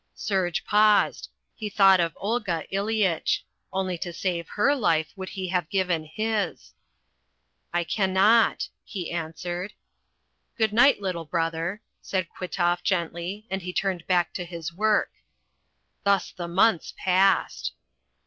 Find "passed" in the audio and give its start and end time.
16.97-17.73